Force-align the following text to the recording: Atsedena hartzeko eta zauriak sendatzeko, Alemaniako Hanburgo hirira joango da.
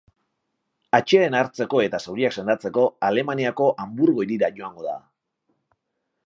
Atsedena 0.99 1.41
hartzeko 1.43 1.81
eta 1.87 1.99
zauriak 2.07 2.35
sendatzeko, 2.43 2.87
Alemaniako 3.11 3.69
Hanburgo 3.85 4.27
hirira 4.27 4.51
joango 4.57 4.89
da. 4.89 4.97